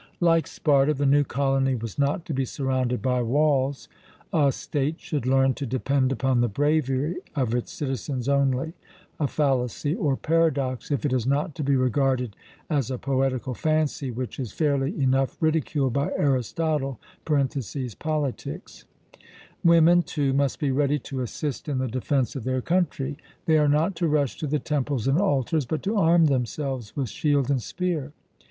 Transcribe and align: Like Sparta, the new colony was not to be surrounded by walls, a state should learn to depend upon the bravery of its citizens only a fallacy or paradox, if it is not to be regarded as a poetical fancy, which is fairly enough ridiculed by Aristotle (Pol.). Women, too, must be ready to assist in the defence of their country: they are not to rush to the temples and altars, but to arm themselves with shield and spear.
Like 0.19 0.47
Sparta, 0.47 0.95
the 0.95 1.05
new 1.05 1.23
colony 1.23 1.75
was 1.75 1.99
not 1.99 2.25
to 2.25 2.33
be 2.33 2.43
surrounded 2.43 3.03
by 3.03 3.21
walls, 3.21 3.87
a 4.33 4.51
state 4.51 4.99
should 4.99 5.27
learn 5.27 5.53
to 5.53 5.67
depend 5.67 6.11
upon 6.11 6.41
the 6.41 6.47
bravery 6.47 7.17
of 7.35 7.53
its 7.53 7.71
citizens 7.71 8.27
only 8.27 8.73
a 9.19 9.27
fallacy 9.27 9.93
or 9.93 10.17
paradox, 10.17 10.89
if 10.89 11.05
it 11.05 11.13
is 11.13 11.27
not 11.27 11.53
to 11.53 11.63
be 11.63 11.75
regarded 11.75 12.35
as 12.67 12.89
a 12.89 12.97
poetical 12.97 13.53
fancy, 13.53 14.09
which 14.09 14.39
is 14.39 14.51
fairly 14.51 14.99
enough 14.99 15.37
ridiculed 15.39 15.93
by 15.93 16.09
Aristotle 16.17 16.99
(Pol.). 17.23 18.33
Women, 19.63 20.01
too, 20.01 20.33
must 20.33 20.59
be 20.59 20.71
ready 20.71 20.97
to 20.97 21.21
assist 21.21 21.69
in 21.69 21.77
the 21.77 21.87
defence 21.87 22.35
of 22.35 22.43
their 22.43 22.63
country: 22.63 23.17
they 23.45 23.59
are 23.59 23.69
not 23.69 23.95
to 23.97 24.07
rush 24.07 24.35
to 24.39 24.47
the 24.47 24.57
temples 24.57 25.07
and 25.07 25.19
altars, 25.19 25.67
but 25.67 25.83
to 25.83 25.95
arm 25.95 26.25
themselves 26.25 26.95
with 26.95 27.07
shield 27.09 27.51
and 27.51 27.61
spear. 27.61 28.13